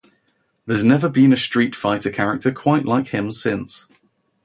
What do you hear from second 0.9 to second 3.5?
been a Street Fighter character quite like him